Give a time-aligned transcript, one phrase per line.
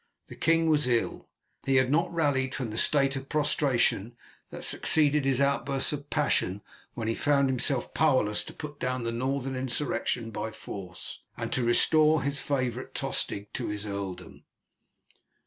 [0.29, 1.29] The king was ill;
[1.63, 4.17] he had not rallied from the state of prostration
[4.49, 6.63] that succeeded his outburst of passion
[6.95, 11.63] when he found himself powerless to put down the Northern insurrection by force, and to
[11.63, 14.43] restore his favourite Tostig to his earldom.